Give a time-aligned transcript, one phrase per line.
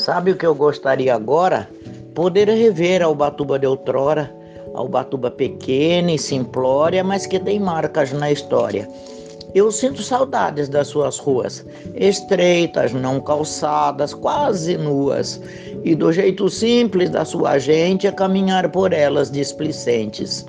[0.00, 1.68] Sabe o que eu gostaria agora?
[2.14, 4.34] Poder rever a Ubatuba de outrora,
[4.72, 8.88] a Ubatuba pequena e simplória, mas que tem marcas na história.
[9.54, 15.38] Eu sinto saudades das suas ruas, estreitas, não calçadas, quase nuas,
[15.84, 20.46] e do jeito simples da sua gente a caminhar por elas displicentes.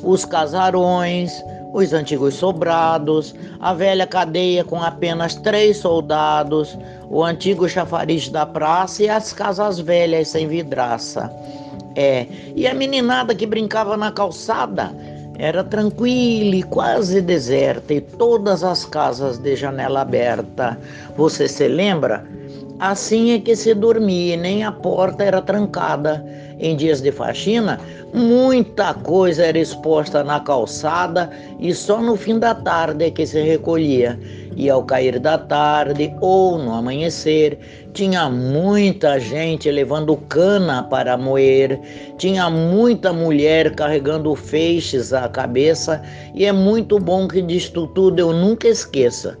[0.00, 1.32] Os casarões,
[1.72, 6.76] os antigos sobrados, a velha cadeia com apenas três soldados,
[7.08, 11.32] o antigo chafariz da praça e as casas velhas sem vidraça.
[11.94, 14.92] É, e a meninada que brincava na calçada
[15.38, 20.78] era tranquila e quase deserta, e todas as casas de janela aberta.
[21.16, 22.24] Você se lembra?
[22.78, 26.24] Assim é que se dormia nem a porta era trancada.
[26.58, 27.80] Em dias de faxina,
[28.12, 33.40] muita coisa era exposta na calçada e só no fim da tarde é que se
[33.40, 34.18] recolhia.
[34.56, 37.58] E ao cair da tarde ou no amanhecer,
[37.92, 41.80] tinha muita gente levando cana para moer,
[42.18, 46.02] tinha muita mulher carregando feixes à cabeça,
[46.34, 49.38] e é muito bom que disto tudo eu nunca esqueça.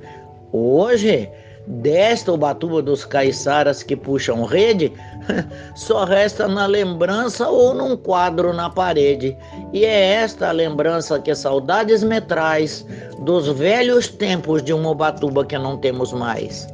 [0.52, 1.30] Hoje,
[1.66, 4.92] Desta Ubatuba dos caiçaras que puxam rede,
[5.76, 9.36] só resta na lembrança ou num quadro na parede.
[9.72, 12.84] E é esta a lembrança que saudades me traz
[13.20, 16.66] dos velhos tempos de uma Ubatuba que não temos mais.